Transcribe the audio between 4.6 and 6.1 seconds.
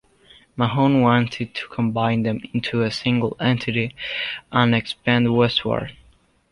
expand westward.